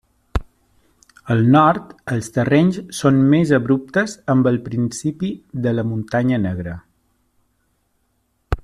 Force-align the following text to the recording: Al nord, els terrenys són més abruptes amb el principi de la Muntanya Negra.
Al 1.33 1.43
nord, 1.55 1.91
els 2.15 2.31
terrenys 2.37 2.79
són 3.01 3.19
més 3.35 3.53
abruptes 3.59 4.17
amb 4.35 4.51
el 4.53 4.59
principi 4.71 5.31
de 5.67 5.75
la 5.77 5.85
Muntanya 5.91 6.41
Negra. 6.49 6.75